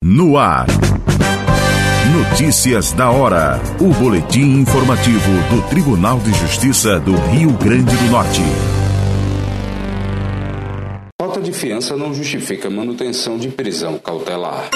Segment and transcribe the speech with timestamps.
[0.00, 0.66] No ar.
[2.12, 3.60] Notícias da hora.
[3.80, 8.40] O boletim informativo do Tribunal de Justiça do Rio Grande do Norte.
[11.20, 14.70] Falta de fiança não justifica manutenção de prisão cautelar.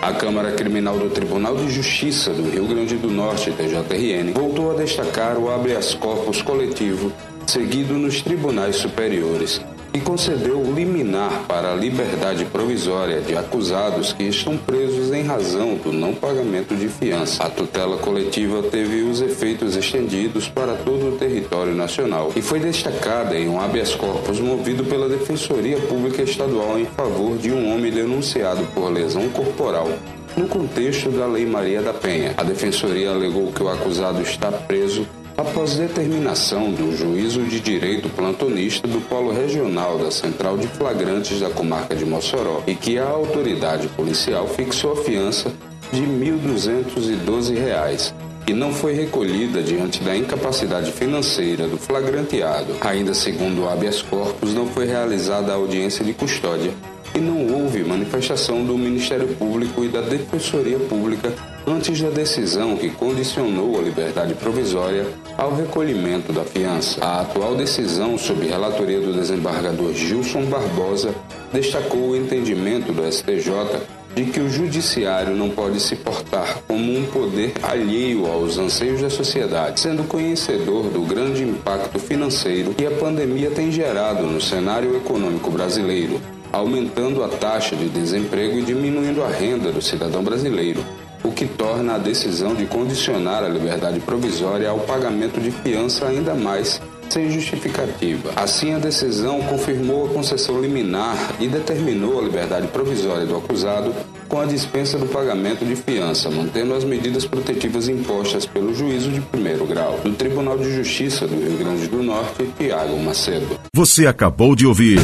[0.00, 4.74] A Câmara Criminal do Tribunal de Justiça do Rio Grande do Norte, TJRN, voltou a
[4.74, 7.12] destacar o habeas corpus coletivo
[7.46, 9.60] seguido nos tribunais superiores
[9.96, 15.90] e concedeu liminar para a liberdade provisória de acusados que estão presos em razão do
[15.90, 17.42] não pagamento de fiança.
[17.42, 23.38] A tutela coletiva teve os efeitos estendidos para todo o território nacional e foi destacada
[23.38, 28.64] em um habeas corpus movido pela Defensoria Pública Estadual em favor de um homem denunciado
[28.74, 29.88] por lesão corporal
[30.36, 32.34] no contexto da Lei Maria da Penha.
[32.36, 38.88] A Defensoria alegou que o acusado está preso após determinação do Juízo de Direito Plantonista
[38.88, 43.88] do Polo Regional da Central de Flagrantes da comarca de Mossoró e que a autoridade
[43.88, 45.52] policial fixou a fiança
[45.92, 48.14] de R$ 1.212
[48.48, 52.76] e não foi recolhida diante da incapacidade financeira do flagranteado.
[52.80, 56.72] Ainda segundo o habeas corpus, não foi realizada a audiência de custódia
[57.16, 61.32] e não houve manifestação do Ministério Público e da Defensoria Pública
[61.66, 65.06] antes da decisão que condicionou a liberdade provisória
[65.38, 67.02] ao recolhimento da fiança.
[67.02, 71.14] A atual decisão, sob relatoria do desembargador Gilson Barbosa,
[71.52, 73.80] destacou o entendimento do STJ
[74.14, 79.10] de que o judiciário não pode se portar como um poder alheio aos anseios da
[79.10, 85.50] sociedade, sendo conhecedor do grande impacto financeiro que a pandemia tem gerado no cenário econômico
[85.50, 86.18] brasileiro,
[86.52, 90.84] aumentando a taxa de desemprego e diminuindo a renda do cidadão brasileiro,
[91.22, 96.34] o que torna a decisão de condicionar a liberdade provisória ao pagamento de fiança ainda
[96.34, 98.32] mais sem justificativa.
[98.36, 103.94] Assim, a decisão confirmou a concessão liminar e determinou a liberdade provisória do acusado
[104.28, 109.20] com a dispensa do pagamento de fiança, mantendo as medidas protetivas impostas pelo juízo de
[109.20, 113.58] primeiro grau do Tribunal de Justiça do Rio Grande do Norte, Tiago Macedo.
[113.72, 114.98] Você acabou de ouvir.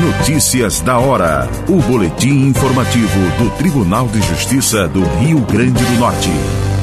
[0.00, 1.48] Notícias da hora.
[1.68, 6.75] O boletim informativo do Tribunal de Justiça do Rio Grande do Norte.